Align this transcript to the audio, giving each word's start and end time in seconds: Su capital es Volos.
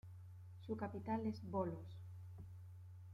Su 0.65 0.75
capital 0.75 1.27
es 1.27 1.39
Volos. 1.51 1.95